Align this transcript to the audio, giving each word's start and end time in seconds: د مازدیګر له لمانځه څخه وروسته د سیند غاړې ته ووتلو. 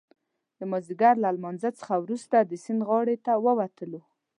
د 0.59 0.61
مازدیګر 0.71 1.15
له 1.23 1.29
لمانځه 1.35 1.69
څخه 1.79 1.93
وروسته 2.03 2.37
د 2.41 2.51
سیند 2.63 2.81
غاړې 2.89 3.15
ته 3.25 3.33
ووتلو. 3.45 4.01